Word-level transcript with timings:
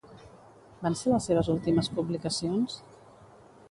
Van 0.85 0.97
ser 1.03 1.13
les 1.13 1.29
seves 1.31 1.53
últimes 1.57 1.93
publicacions? 2.01 2.85